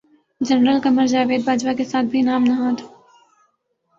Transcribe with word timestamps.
general 0.41 0.79
Qamar 0.83 1.05
Javed 1.07 1.41
Bajwa 1.45 1.73
کے 1.77 1.83
ساتھ 1.83 2.05
بھی 2.05 2.21
نام 2.21 2.43
نہاد 2.43 2.77